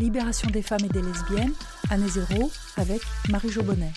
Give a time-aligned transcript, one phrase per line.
[0.00, 1.52] Libération des femmes et des lesbiennes,
[1.90, 3.92] année zéro, avec Marie-Jo Bonnet.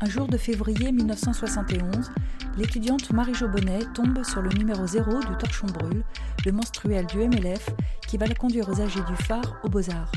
[0.00, 2.12] Un jour de février 1971,
[2.56, 6.04] l'étudiante Marie-Jo Bonnet tombe sur le numéro 0 du Torchon Brûle,
[6.46, 7.70] le menstruel du MLF,
[8.06, 10.12] qui va la conduire aux âgés du phare aux Beaux-Arts.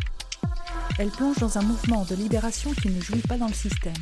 [1.00, 3.94] Elle plonge dans un mouvement de libération qui ne jouit pas dans le système.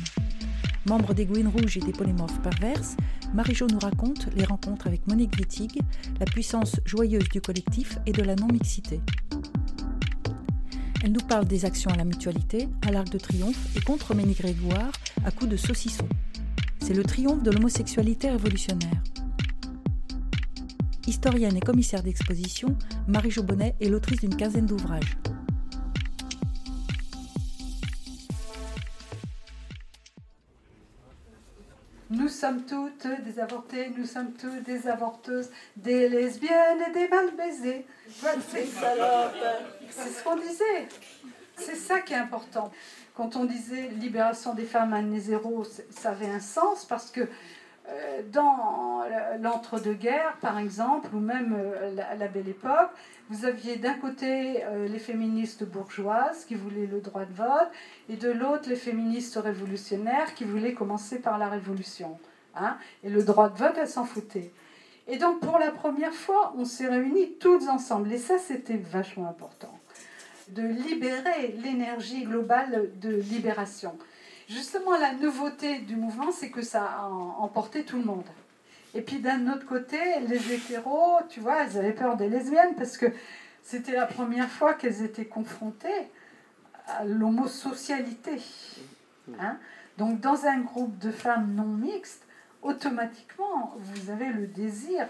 [0.84, 2.98] Membre des Gouines Rouges et des Polymorphes Perverses,
[3.32, 5.80] Marie-Jo nous raconte les rencontres avec Monique Wittig,
[6.20, 9.00] la puissance joyeuse du collectif et de la non-mixité.
[11.04, 14.34] Elle nous parle des actions à la mutualité, à l'Arc de Triomphe et contre Ménie
[14.34, 14.92] Grégoire
[15.24, 16.08] à coups de saucisson.
[16.80, 19.02] C'est le triomphe de l'homosexualité révolutionnaire.
[21.08, 22.76] Historienne et commissaire d'exposition,
[23.08, 25.16] Marie-Jo Bonnet est l'autrice d'une quinzaine d'ouvrages.
[32.42, 37.86] Sommes toutes des avortées, nous sommes toutes des avorteuses, des lesbiennes et des mal baisées.
[38.10, 40.88] C'est ce qu'on disait.
[41.54, 42.72] C'est ça qui est important.
[43.14, 48.22] Quand on disait libération des femmes à zéro, ça avait un sens parce que euh,
[48.32, 49.04] dans
[49.40, 52.90] l'entre-deux-guerres, par exemple, ou même euh, la, Belle Époque,
[53.30, 57.70] vous aviez d'un côté euh, les féministes bourgeoises qui voulaient le droit de vote,
[58.08, 62.18] et de l'autre les féministes révolutionnaires qui voulaient commencer par la révolution.
[62.54, 62.76] Hein.
[63.02, 64.52] et le droit de vote, elles s'en foutaient.
[65.08, 69.28] Et donc pour la première fois, on s'est réunis toutes ensemble, et ça c'était vachement
[69.28, 69.78] important,
[70.48, 73.96] de libérer l'énergie globale de libération.
[74.48, 78.26] Justement, la nouveauté du mouvement, c'est que ça a emporté tout le monde.
[78.94, 79.98] Et puis d'un autre côté,
[80.28, 83.06] les hétéros, tu vois, elles avaient peur des lesbiennes parce que
[83.62, 86.10] c'était la première fois qu'elles étaient confrontées
[86.86, 88.42] à l'homosocialité.
[89.40, 89.56] Hein.
[89.98, 92.26] Donc dans un groupe de femmes non mixtes,
[92.62, 95.06] automatiquement, vous avez le désir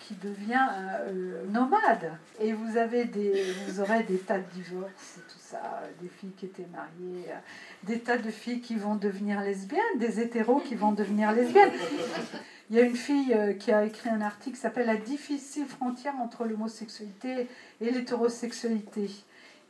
[0.00, 0.68] qui devient
[1.06, 2.12] euh, nomade.
[2.40, 6.32] Et vous, avez des, vous aurez des tas de divorces et tout ça, des filles
[6.36, 7.38] qui étaient mariées, euh,
[7.84, 11.72] des tas de filles qui vont devenir lesbiennes, des hétéros qui vont devenir lesbiennes.
[12.70, 15.66] Il y a une fille euh, qui a écrit un article qui s'appelle La difficile
[15.66, 17.48] frontière entre l'homosexualité
[17.80, 19.10] et l'hétérosexualité.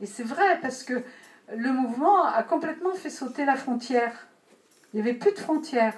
[0.01, 1.03] Et c'est vrai parce que
[1.55, 4.28] le mouvement a complètement fait sauter la frontière.
[4.93, 5.95] Il n'y avait plus de frontières.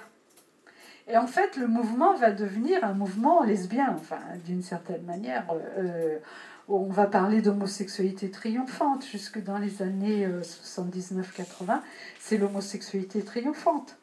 [1.06, 5.44] Et en fait, le mouvement va devenir un mouvement lesbien, enfin, d'une certaine manière.
[5.78, 6.18] Euh,
[6.66, 11.70] on va parler d'homosexualité triomphante jusque dans les années 79-80.
[11.70, 11.74] Euh,
[12.18, 13.98] c'est l'homosexualité triomphante.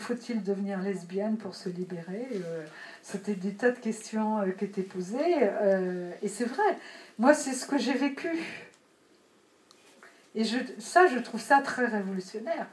[0.00, 2.26] Faut-il devenir lesbienne pour se libérer?
[2.34, 2.66] Euh,
[3.02, 5.48] C'était des tas de questions qui étaient posées.
[6.20, 6.78] et c'est vrai,
[7.18, 8.28] moi, c'est ce que j'ai vécu.
[10.34, 12.66] Et je, ça, je trouve ça très révolutionnaire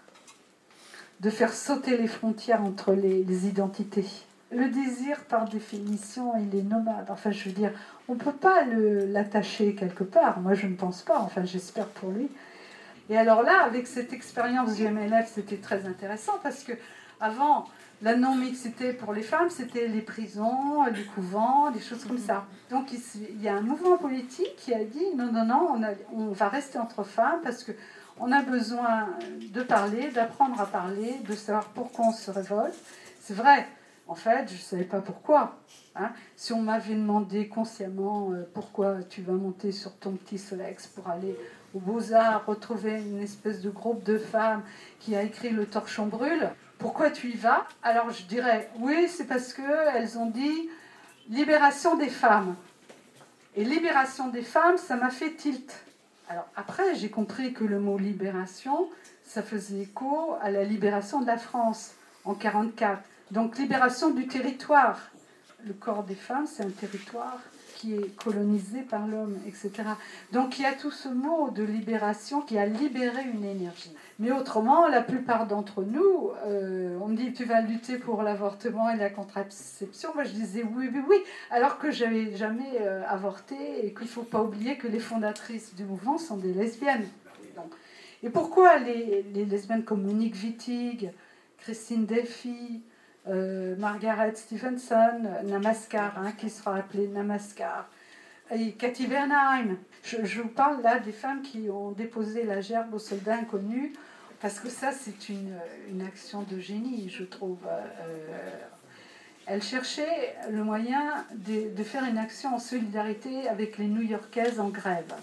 [1.23, 4.05] de faire sauter les frontières entre les, identités.
[4.51, 7.07] Le désir, par définition, il est nomade.
[7.09, 7.71] Enfin, je veux dire,
[8.09, 10.41] on ne peut pas l'attacher quelque part.
[10.41, 11.19] Moi, je ne pense pas.
[11.19, 12.29] Enfin, j'espère pour lui.
[13.09, 16.73] Et alors là, avec cette expérience du MLF, c'était très intéressant parce que
[17.19, 17.65] avant,
[18.01, 22.45] la non-mixité pour les femmes, c'était les prisons, les couvents, des choses comme ça.
[22.69, 25.77] Donc il y a un mouvement politique qui a dit non, non, non,
[26.13, 27.71] on, on va rester entre femmes parce que
[28.19, 29.09] on a besoin
[29.53, 32.75] de parler, d'apprendre à parler, de savoir pourquoi on se révolte.
[33.19, 33.67] C'est vrai,
[34.07, 35.57] en fait, je ne savais pas pourquoi.
[35.95, 36.11] Hein.
[36.35, 41.09] Si on m'avait demandé consciemment euh, pourquoi tu vas monter sur ton petit Solex pour
[41.09, 41.35] aller
[41.73, 44.63] aux Beaux-Arts, retrouver une espèce de groupe de femmes
[44.99, 47.65] qui a écrit Le Torchon brûle, pourquoi tu y vas?
[47.81, 50.69] Alors je dirais, oui, c'est parce qu'elles ont dit
[51.29, 52.55] libération des femmes.
[53.55, 55.73] Et libération des femmes, ça m'a fait tilt.
[56.29, 58.89] Alors après, j'ai compris que le mot libération,
[59.25, 61.95] ça faisait écho à la libération de la France
[62.25, 63.01] en 1944.
[63.31, 64.99] Donc libération du territoire.
[65.65, 67.39] Le corps des femmes, c'est un territoire
[67.83, 69.71] qui est colonisé par l'homme, etc.
[70.31, 73.93] Donc il y a tout ce mot de libération qui a libéré une énergie.
[74.19, 78.89] Mais autrement, la plupart d'entre nous, euh, on me dit tu vas lutter pour l'avortement
[78.89, 80.11] et la contraception.
[80.15, 81.17] Moi je disais oui, oui, oui,
[81.51, 85.75] alors que j'avais jamais euh, avorté et qu'il ne faut pas oublier que les fondatrices
[85.75, 87.09] du mouvement sont des lesbiennes.
[88.23, 91.11] Et pourquoi les, les lesbiennes comme Monique Wittig,
[91.57, 92.81] Christine Delphi,
[93.29, 97.89] euh, Margaret Stevenson, Namaskar, hein, qui sera appelée Namaskar,
[98.51, 99.77] et Cathy Bernheim.
[100.03, 103.91] Je, vous parle là des femmes qui ont déposé la gerbe aux soldats inconnus,
[104.41, 105.55] parce que ça, c'est une,
[105.89, 107.59] une, action de génie, je trouve.
[107.65, 108.59] Euh,
[109.45, 114.69] elle cherchait le moyen de, de, faire une action en solidarité avec les New-Yorkaises en
[114.69, 115.13] grève.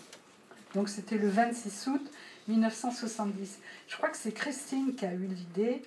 [0.75, 2.11] Donc c'était le 26 août
[2.49, 3.59] 1970.
[3.89, 5.83] Je crois que c'est Christine qui a eu l'idée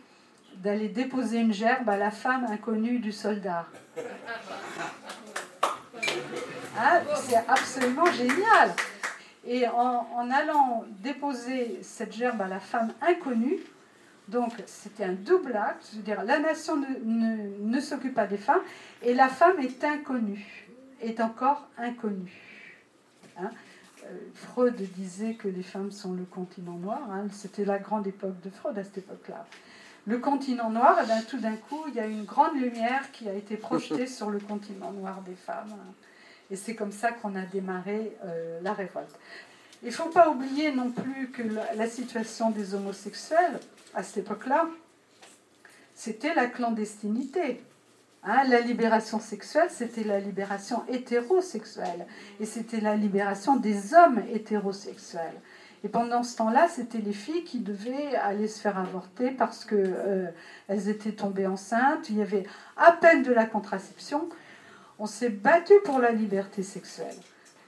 [0.57, 3.65] d'aller déposer une gerbe à la femme inconnue du soldat.
[6.77, 8.73] Ah, c'est absolument génial.
[9.45, 13.59] Et en, allant déposer cette gerbe à la femme inconnue,
[14.29, 18.61] donc c'était un double acte, je veux dire, la nation ne, s'occupe pas des femmes,
[19.01, 20.69] et la femme est inconnue,
[21.01, 22.31] est encore inconnue.
[23.37, 23.49] Hein?
[24.05, 27.27] Euh, Freud disait que les femmes sont le continent noir, hein.
[27.31, 29.45] c'était la grande époque de Freud à cette époque-là.
[30.05, 33.29] Le continent noir, et eh tout d'un coup, il y a une grande lumière qui
[33.29, 35.73] a été projetée sur le continent noir des femmes.
[36.51, 39.17] Et c'est comme ça qu'on a démarré euh, la révolte.
[39.81, 41.43] Il ne faut pas oublier non plus que
[41.75, 43.59] la, situation des homosexuels,
[43.93, 44.67] à cette époque-là,
[45.95, 47.61] c'était la clandestinité.
[48.23, 52.07] Hein, la libération sexuelle, c'était la libération hétérosexuelle.
[52.39, 55.41] Et c'était la libération des hommes hétérosexuels.
[55.83, 60.33] Et pendant ce temps-là, c'était les filles qui devaient aller se faire avorter parce qu'elles
[60.69, 62.09] euh, étaient tombées enceintes.
[62.09, 62.45] Il y avait
[62.77, 64.29] à peine de la contraception
[64.99, 67.15] on s'est battu pour la liberté sexuelle.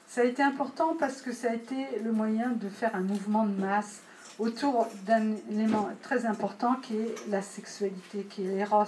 [0.07, 3.45] Ça a été important parce que ça a été le moyen de faire un mouvement
[3.45, 4.01] de masse
[4.37, 8.85] autour d'un élément très important qui est la sexualité, qui est l'éros.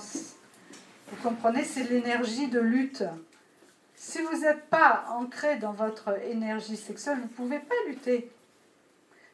[1.10, 3.04] Vous comprenez, c'est l'énergie de lutte.
[3.96, 8.32] Si vous n'êtes pas ancré dans votre énergie sexuelle, vous ne pouvez pas lutter.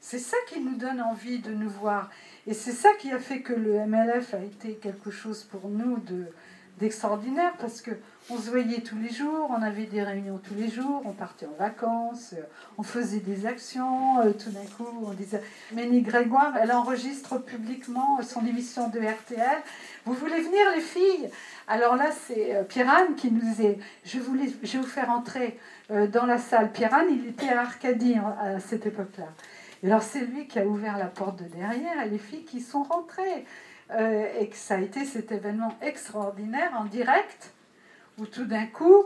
[0.06, 2.10] C'est ça qui nous donne envie de nous voir.
[2.46, 5.98] Et c'est ça qui a fait que le MLF a été quelque chose pour nous
[6.00, 6.26] de,
[6.78, 7.92] d'extraordinaire parce que
[8.30, 11.46] on se voyait tous les jours, on avait des réunions tous les jours, on partait
[11.46, 12.44] en vacances, euh,
[12.78, 14.20] on faisait des actions.
[14.20, 15.42] Euh, tout d'un coup, on disait
[15.72, 19.64] Ménie Grégoire, elle enregistre publiquement son émission de RTL.
[20.04, 21.30] Vous voulez venir, les filles?
[21.70, 25.58] Alors là, c'est euh, Pierre-Anne qui nous disait je, voulais, je vais vous faire entrer
[25.90, 26.74] dans la salle.
[26.74, 29.28] Pierre-Anne, il était à Arcadie à cette époque-là.
[29.84, 32.62] Et alors, c'est lui qui a ouvert la porte de derrière et les filles qui
[32.62, 33.46] sont rentrées.
[33.92, 37.54] et que ça a été cet événement extraordinaire en direct
[38.18, 39.06] où tout d'un coup,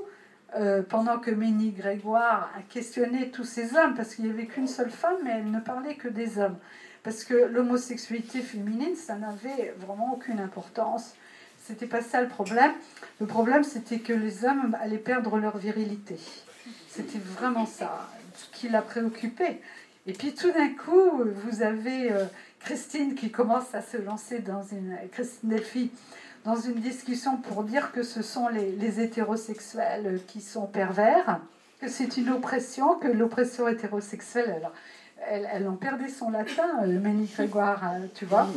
[0.56, 4.68] euh, pendant que Ménie Grégoire a questionné tous ces hommes, parce qu'il n'y avait qu'une
[4.68, 6.58] seule femme, mais elle ne parlait que des hommes,
[7.04, 11.16] parce que l'homosexualité féminine, ça n'avait vraiment aucune importance.
[11.60, 12.72] C'était pas ça le problème.
[13.20, 16.18] Le problème, c'était que les hommes allaient perdre leur virilité.
[16.88, 18.10] C'était vraiment ça
[18.54, 19.62] qui l'a préoccupé.
[20.08, 22.26] Et puis tout d'un coup, vous avez euh,
[22.60, 24.98] Christine qui commence à se lancer dans une.
[25.12, 25.92] Christine Delphi
[26.48, 31.42] dans une discussion pour dire que ce sont les, hétérosexuels qui sont pervers,
[31.82, 34.72] que c'est une oppression, que l'oppression hétérosexuelle, alors,
[35.30, 38.48] elle, elle, en perdait son latin, euh, Ménie Grégoire, euh, tu vois.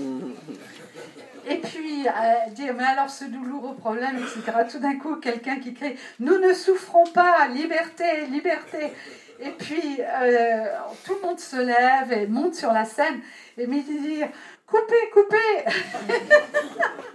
[1.48, 4.58] Et puis, euh, dire, mais alors ce douloureux problème, etc.
[4.70, 8.92] Tout d'un coup, quelqu'un qui crie, nous ne souffrons pas, liberté, liberté.
[9.40, 10.00] Et puis,
[11.04, 13.20] tout le monde se lève et monte sur la scène
[13.56, 14.22] et me dit,
[14.66, 15.64] coupez, coupez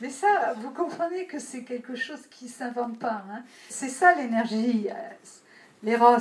[0.00, 3.24] Mais ça, vous comprenez que c'est quelque chose qui ne s'invente pas.
[3.30, 3.42] Hein.
[3.70, 4.94] c'est ça l'énergie, euh,
[5.82, 6.18] l'éros.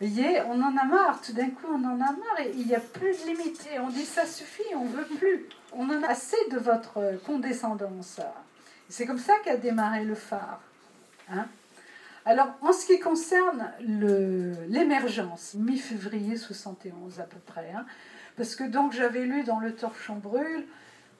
[0.00, 2.68] Vous voyez, on en a marre, tout d'un coup on en a marre et il
[2.68, 3.68] n'y a plus de limite.
[3.80, 5.46] On dit ça suffit, on ne veut plus.
[5.72, 8.20] On en a assez de votre condescendance.
[8.88, 10.60] C'est comme ça qu'a démarré le phare.
[11.30, 11.46] Hein.
[12.28, 13.72] Alors, en ce qui concerne
[14.68, 17.86] l'émergence, mi-février 71 à peu près, hein,
[18.36, 20.66] parce que donc j'avais lu dans le Torchon Brûle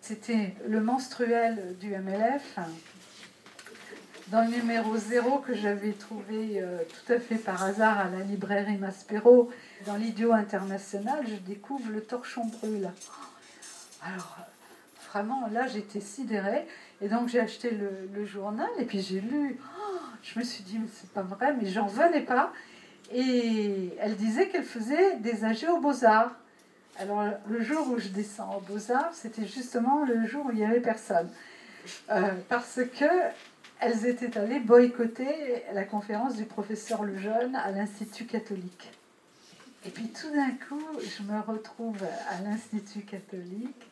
[0.03, 2.59] c'était le menstruel du MLF,
[4.27, 8.21] dans le numéro 0 que j'avais trouvé euh, tout à fait par hasard à la
[8.21, 9.51] librairie Maspero,
[9.87, 12.91] dans l'idiot international, je découvre le torchon brûle.
[14.03, 14.37] Alors,
[15.11, 16.67] vraiment, là, j'étais sidérée.
[17.01, 19.59] Et donc, j'ai acheté le, journal et puis j'ai lu.
[20.23, 22.53] Je me suis dit, mais c'est pas vrai, mais j'en venais pas.
[23.13, 26.33] Et elle disait qu'elle faisait des AG aux Beaux-Arts.
[26.99, 30.65] Alors, le jour où je descends au Beaux-Arts, c'était justement le jour où il n'y
[30.65, 31.31] avait personne.
[32.11, 33.07] Euh, parce que
[33.81, 38.91] elles étaient allées boycotter la conférence du professeur Lejeune à l'Institut catholique.
[39.87, 43.87] Et puis tout d'un coup, je me retrouve à l'Institut catholique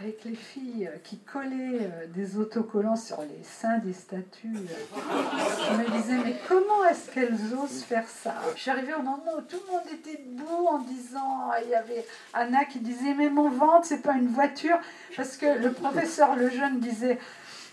[0.00, 4.52] avec les filles qui collaient euh, des autocollants sur les seins des statues.
[4.94, 8.34] Je me disais, mais comment est-ce qu'elles osent faire ça?
[8.66, 12.64] Arrivée au moment où tout le monde était debout en disant, il y avait Anna
[12.64, 14.78] qui disait, mais mon ventre, c'est pas une voiture,
[15.16, 17.18] parce que le professeur le jeune disait,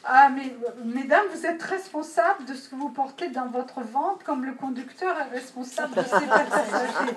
[0.05, 4.43] ah, mais mesdames, vous êtes responsables de ce que vous portez dans votre ventre, comme
[4.43, 7.15] le conducteur est responsable de ses passagers.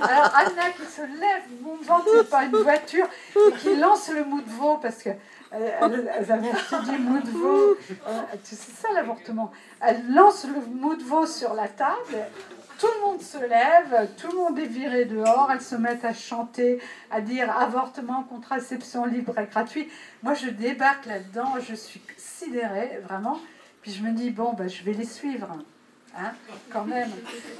[0.00, 3.06] Alors, Anna qui se lève, mon ventre, c'est pas une voiture,
[3.36, 5.10] et qui lance le mou de veau, parce que
[5.52, 7.76] elles avaient étudié de veau.
[8.06, 9.50] Euh, c'est ça l'avortement.
[9.80, 12.16] Elle lance le mou de veau sur la table,
[12.80, 16.14] tout le monde se lève, tout le monde est viré dehors, elles se mettent à
[16.14, 19.90] chanter, à dire avortement, contraception libre et gratuit.
[20.22, 22.00] Moi, je débarque là-dedans, je suis
[22.44, 23.40] sidérée, vraiment.
[23.82, 25.48] Puis je me dis, bon, ben, je vais les suivre.
[26.16, 26.32] Hein,
[26.70, 27.10] quand même.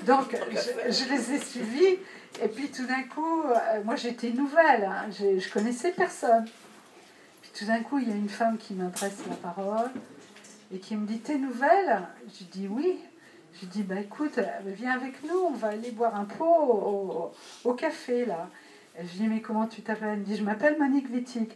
[0.07, 1.99] Donc, je, les ai suivis.
[2.43, 4.85] Et puis, tout d'un coup, euh, moi, j'étais nouvelle.
[4.85, 6.47] Hein, je, connaissais personne.
[7.43, 9.91] Puis, tout d'un coup, il y a une femme qui m'adresse la parole
[10.75, 12.03] et qui me dit T'es nouvelle?
[12.39, 12.99] Je dis Oui.
[13.61, 17.33] Je dis Bah écoute, euh, viens avec nous, on va aller boire un pot au,
[17.69, 18.49] au café là.
[18.99, 20.11] Je dis, mais comment tu t'appelles?
[20.13, 21.49] Elle me dit, je m'appelle Monique Wittig.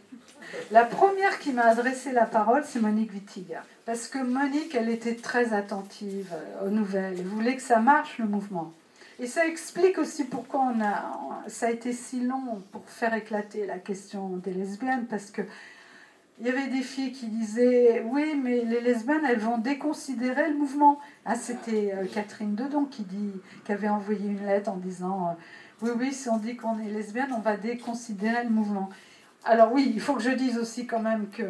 [0.71, 3.57] La première qui m'a adressé la parole, c'est Monique Wittig.
[3.85, 7.15] Parce que Monique, elle était très attentive euh, aux nouvelles.
[7.19, 8.71] Elle voulait que ça marche, le mouvement.
[9.19, 13.65] Et ça explique aussi pourquoi on a, ça a été si long pour faire éclater
[13.65, 15.05] la question des lesbiennes.
[15.05, 15.41] Parce que
[16.39, 20.57] il y avait des filles qui disaient oui, mais les lesbiennes, elles vont déconsidérer le
[20.57, 20.99] mouvement.
[21.23, 23.31] Ah, C'était euh, Catherine Dedon qui, dit,
[23.63, 25.33] qui avait envoyé une lettre en disant euh,
[25.81, 28.89] oui, oui, si on dit qu'on est lesbienne, on va déconsidérer le mouvement.
[29.43, 31.43] Alors oui, il faut que je dise aussi quand même que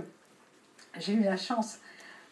[1.00, 1.80] j'ai eu la chance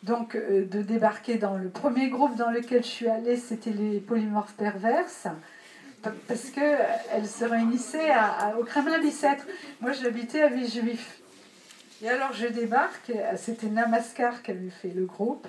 [0.10, 4.54] euh, de débarquer dans le premier groupe dans lequel je suis allée, c'était les polymorphes
[4.54, 5.28] perverses,
[6.02, 8.12] parce qu'elles se réunissaient
[8.60, 9.46] au Kremlin Bicêtre.
[9.80, 11.23] Moi, j'habitais à Villejuif.
[12.03, 15.48] Et alors, je débarque, c'était Namaskar qui avait fait le groupe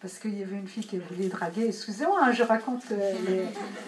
[0.00, 1.68] parce qu'il y avait une fille qui voulait draguer.
[1.68, 3.44] Excusez-moi, hein, je raconte euh,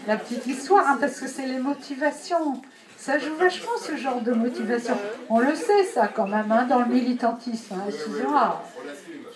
[0.06, 2.62] la petite histoire, hein, parce que c'est les motivations.
[2.97, 4.97] Ça joue vachement ce genre de motivation.
[5.28, 7.75] On le sait, ça, quand même, hein, dans le militantisme.
[7.88, 8.62] Excusez-moi.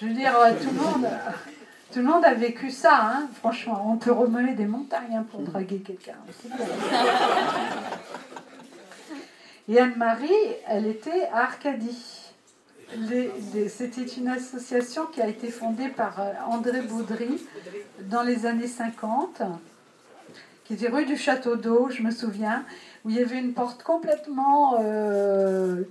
[0.01, 1.09] Je veux dire, euh, tout le monde.
[1.93, 3.89] Tout le monde a vécu ça, franchement.
[3.93, 6.15] On peut remuer des montagnes pour draguer quelqu'un.
[9.69, 10.31] Et Anne-Marie,
[10.69, 12.18] elle était à Arcadie.
[13.69, 17.39] C'était une association qui a été fondée par euh, André Baudry
[18.05, 19.43] dans les années 50,
[20.65, 22.65] qui était rue du Château d'Eau, je me souviens,
[23.05, 25.85] où il y avait une porte complètement euh,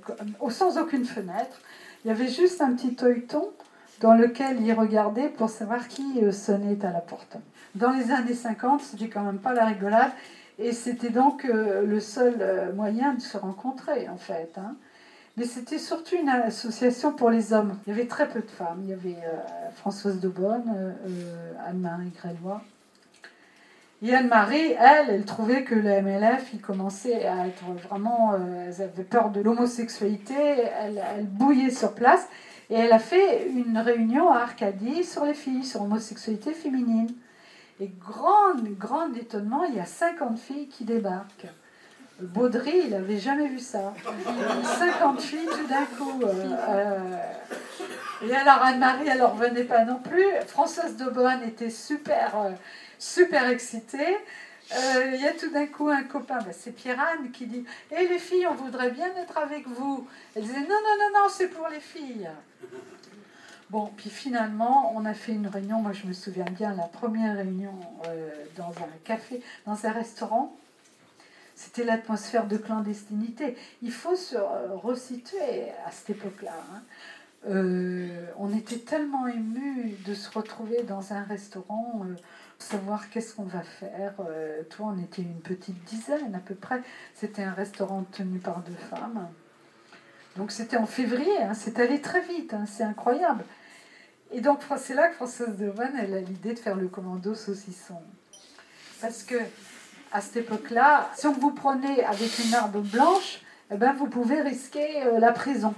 [0.49, 1.61] sans aucune fenêtre.
[2.03, 3.51] Il y avait juste un petit œilleton
[3.99, 7.37] dans lequel il regardait pour savoir qui euh, sonnait à la porte.
[7.75, 10.11] Dans les années 50, c'était quand même pas la rigolade,
[10.57, 14.57] et c'était donc le seul moyen de se rencontrer en fait.
[14.57, 14.75] Hein.
[15.37, 17.77] Mais c'était surtout une association pour les hommes.
[17.85, 18.79] Il y avait très peu de femmes.
[18.81, 22.63] Il y avait euh, Françoise Daubonne, euh, euh, Anne-Marie Grélois.
[24.01, 28.35] Et Anne-Marie, elle, elle trouvait que le MLF, il commençait à être vraiment.
[28.35, 32.27] elle avait peur de l'homosexualité, elle, elle, bouillait sur place.
[32.69, 37.11] Et elle a fait une réunion à Arcadie sur les filles, sur l'homosexualité féminine.
[37.79, 41.47] Et grand, grand étonnement, il y a 50 filles qui débarquent.
[42.19, 43.93] Baudry, il n'avait jamais vu ça.
[44.79, 46.21] 58 tout d'un coup.
[46.23, 47.17] Euh, euh.
[48.27, 50.25] et alors Anne-Marie, elle ne revenait pas non plus.
[50.47, 52.51] Françoise de Beaune était super, euh,
[52.97, 54.17] super excitée.
[54.71, 58.07] Il y a tout d'un coup un copain, bah, c'est Pierre-Anne, qui dit Hé eh,
[58.07, 60.07] les filles, on voudrait bien être avec vous.
[60.35, 62.27] Elle disait Non, non, non, non, c'est pour les filles.
[63.69, 65.79] Bon, puis finalement, on a fait une réunion.
[65.81, 67.79] Moi, je me souviens bien, la première réunion
[68.57, 70.57] dans un café, dans un restaurant.
[71.57, 73.57] C'était l'atmosphère de clandestinité.
[73.81, 76.53] Il faut se euh, resituer à cette époque-là.
[76.71, 76.83] Hein.
[77.49, 82.13] Euh, on était tellement émus de se retrouver dans un restaurant, euh,
[82.59, 84.13] savoir qu'est-ce qu'on va faire.
[84.69, 86.83] toi, on était une petite dizaine à peu près.
[87.15, 89.27] C'était un restaurant tenu par deux femmes.
[90.35, 91.55] Donc c'était en février, hein.
[91.55, 92.65] c'est allé très vite, hein.
[92.67, 93.43] c'est incroyable.
[94.31, 97.99] Et donc c'est là que Françoise Devanne, elle a l'idée de faire le commando saucisson.
[99.01, 99.35] Parce que
[100.17, 104.41] à cette époque-là, si on vous prenait avec une arme blanche, eh ben, vous pouvez
[104.41, 105.75] risquer euh, la prison.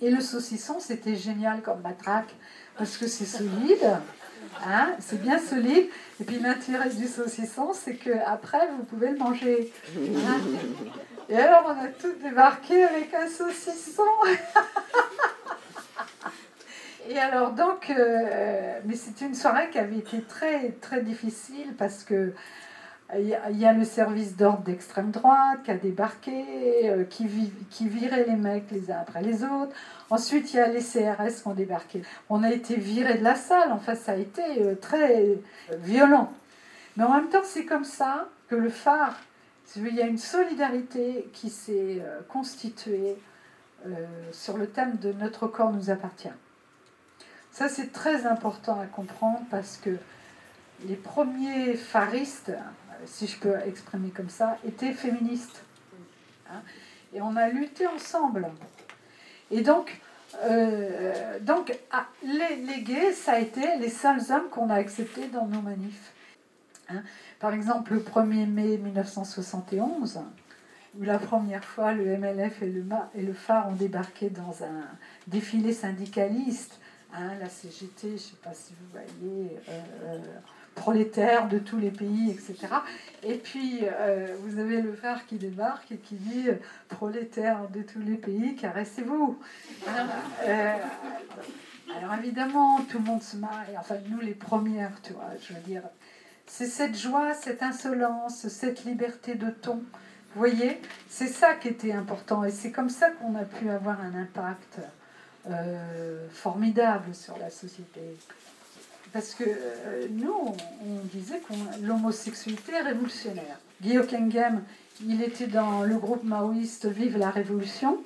[0.00, 2.34] Et le saucisson, c'était génial comme matraque,
[2.78, 3.86] parce que c'est solide,
[4.66, 5.88] hein, c'est bien solide.
[6.22, 9.70] Et puis l'intérêt du saucisson, c'est qu'après, vous pouvez le manger.
[9.94, 10.40] Hein.
[11.28, 14.04] Et alors, on a tout débarqué avec un saucisson.
[17.10, 22.02] Et alors donc, euh, mais c'était une soirée qui avait été très très difficile parce
[22.02, 22.32] que
[23.12, 27.26] il y a le service d'ordre d'extrême droite qui a débarqué, euh, qui,
[27.88, 29.72] virait les mecs les uns après les autres.
[30.10, 32.02] Ensuite, il y a les CRS qui ont débarqué.
[32.30, 35.36] On a été viré de la salle, enfin, ça a été euh, très euh,
[35.78, 36.32] violent.
[36.96, 39.20] Mais en même temps, c'est comme ça que le phare,
[39.76, 43.16] il y a une solidarité qui s'est constituée
[44.30, 46.28] sur le thème de notre corps nous appartient.
[47.50, 49.96] Ça, c'est très important à comprendre parce que
[50.86, 52.52] les premiers pharistes,
[53.06, 55.64] si je peux exprimer comme ça, étaient féministes.
[56.50, 56.60] Hein.
[57.14, 58.50] et on a lutté ensemble.
[59.50, 60.00] Et donc,
[60.42, 65.28] euh, donc ah, les, les, gays, ça a été les seuls hommes qu'on a acceptés
[65.28, 66.12] dans nos manifs.
[66.88, 67.02] Hein.
[67.40, 70.20] Par exemple, le 1er mai 1971,
[70.98, 72.84] où la première fois le MLF et le,
[73.14, 74.84] et le phare ont débarqué dans un
[75.26, 76.78] défilé syndicaliste,
[77.12, 80.18] hein, la CGT, je ne sais pas si vous voyez, euh,
[80.74, 82.56] prolétaires de tous les pays, etc.
[83.22, 86.48] Et puis, euh, vous avez le phare qui débarque et qui dit
[86.88, 89.38] prolétaires de tous les pays, caressez-vous.
[91.96, 95.60] alors évidemment, tout le monde se marre, enfin nous les premières, tu vois, je veux
[95.60, 95.82] dire,
[96.46, 99.76] c'est cette joie, cette insolence, cette liberté de ton.
[99.76, 104.00] Vous voyez, c'est ça qui était important et c'est comme ça qu'on a pu avoir
[104.00, 104.80] un impact
[105.48, 108.00] euh, formidable sur la société.
[109.14, 113.58] Parce que euh, nous, on, disait que l'homosexualité est révolutionnaire.
[113.80, 114.62] Guillaume Kengem,
[115.06, 117.96] il était dans le groupe maoïste Vive la Révolution.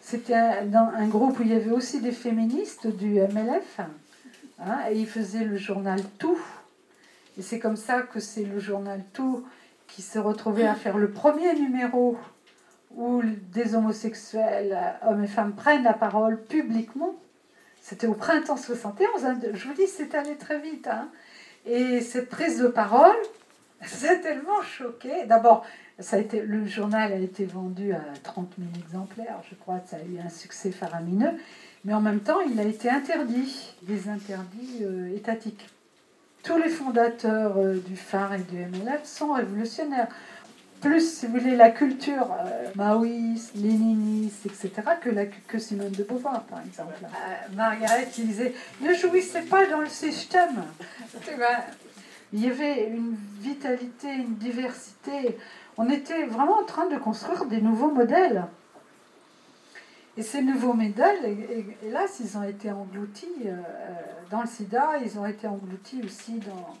[0.00, 3.80] C'était dans un groupe où il y avait aussi des féministes du MLF.
[4.60, 6.38] Hein, et il faisait le journal Tout
[7.38, 9.44] et c'est comme ça que c'est le journal Tout
[9.88, 12.18] qui s'est retrouvé à faire le premier numéro
[12.94, 17.14] où des homosexuels, hommes et femmes, prennent la parole publiquement.
[17.82, 19.38] C'était au printemps 71, hein.
[19.52, 20.86] je vous dis, c'est allé très vite.
[20.86, 21.08] Hein.
[21.66, 23.16] Et cette prise de parole,
[23.82, 25.26] c'est tellement choqué.
[25.26, 25.66] D'abord,
[25.98, 29.90] ça a été, le journal a été vendu à 30 000 exemplaires, je crois que
[29.90, 31.32] ça a eu un succès faramineux.
[31.84, 35.68] Mais en même temps, il a été interdit, des interdits euh, étatiques
[36.42, 40.08] tous les fondateurs euh, du phare et du MLF sont révolutionnaires.
[40.82, 44.70] Plus, si vous voulez, la culture euh, maoïste, léniniste, etc.,
[45.00, 46.94] que, la, que Simone de Beauvoir, par exemple.
[47.04, 50.64] Euh, Margaret qui disait Ne jouissez pas dans le système.
[52.32, 55.38] Il y avait une vitalité, une diversité.
[55.76, 58.44] On était vraiment en train de construire des nouveaux modèles.
[60.16, 61.36] Et ces nouveaux modèles,
[61.84, 63.54] hélas, ils ont été engloutis euh,
[64.30, 66.74] dans le sida, ils ont été engloutis aussi dans,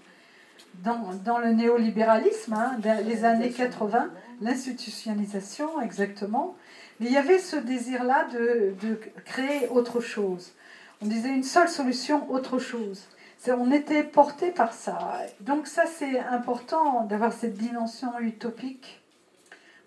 [0.82, 4.10] dans, dans le néolibéralisme, hein, les années 80,
[4.40, 6.56] l'institutionnalisation exactement.
[7.00, 10.52] Mais il y avait ce désir-là de, de, créer autre chose.
[11.00, 13.06] On disait une seule solution, autre chose.
[13.48, 15.18] On était porté par ça.
[15.40, 19.02] Donc ça, c'est important d'avoir cette dimension utopique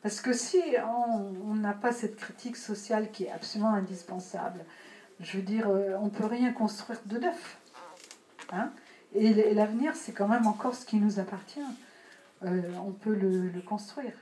[0.05, 0.61] parce que si
[1.47, 4.63] on n'a pas cette critique sociale qui est absolument indispensable,
[5.19, 7.57] je veux dire, euh, on ne peut rien construire de neuf.
[8.53, 8.69] Hein?
[9.13, 11.59] Et l'avenir, c'est quand même encore ce qui nous appartient.
[12.43, 14.13] Euh, on peut le, le construire.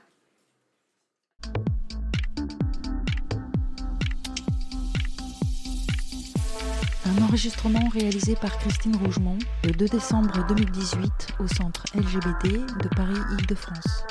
[7.06, 12.44] Un enregistrement réalisé par Christine Rougemont le 2 décembre 2018 au centre LGBT
[12.82, 14.04] de Paris-Île-de-France.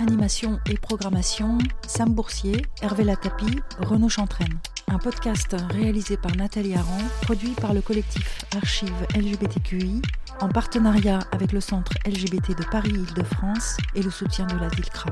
[0.00, 4.58] Animation et programmation, Sam Boursier, Hervé Latapi, Renaud Chantraine.
[4.88, 10.02] Un podcast réalisé par Nathalie Aran, produit par le collectif Archives LGBTQI,
[10.40, 15.10] en partenariat avec le Centre LGBT de Paris-Île-de-France et le soutien de la DILCRA.